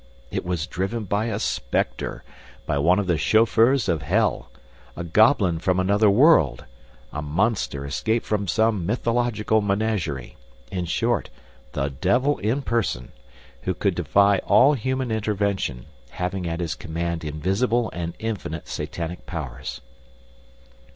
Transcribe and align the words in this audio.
It 0.31 0.43
was 0.43 0.65
driven 0.65 1.03
by 1.03 1.25
a 1.25 1.37
specter, 1.37 2.23
by 2.65 2.79
one 2.79 2.97
of 2.97 3.05
the 3.05 3.19
chauffeurs 3.19 3.87
of 3.87 4.01
hell, 4.01 4.49
a 4.97 5.03
goblin 5.03 5.59
from 5.59 5.79
another 5.79 6.09
world, 6.09 6.65
a 7.13 7.21
monster 7.21 7.85
escaped 7.85 8.25
from 8.25 8.47
some 8.47 8.83
mythological 8.83 9.61
menagerie, 9.61 10.37
in 10.71 10.85
short, 10.85 11.29
the 11.73 11.91
devil 11.91 12.39
in 12.39 12.63
person, 12.63 13.11
who 13.61 13.75
could 13.75 13.93
defy 13.93 14.39
all 14.39 14.73
human 14.73 15.11
intervention, 15.11 15.85
having 16.09 16.47
at 16.47 16.61
his 16.61 16.73
command 16.73 17.23
invisible 17.23 17.91
and 17.93 18.15
infinite 18.17 18.67
satanic 18.67 19.27
powers. 19.27 19.81